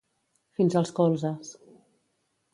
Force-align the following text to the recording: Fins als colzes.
Fins 0.59 0.77
als 0.81 0.93
colzes. 1.01 1.53